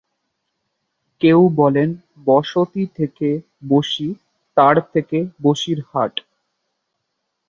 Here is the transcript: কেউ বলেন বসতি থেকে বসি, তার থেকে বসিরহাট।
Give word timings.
কেউ 1.21 1.39
বলেন 1.55 1.89
বসতি 2.27 2.83
থেকে 2.97 3.29
বসি, 3.69 4.07
তার 4.57 4.75
থেকে 4.93 5.17
বসিরহাট। 5.43 6.13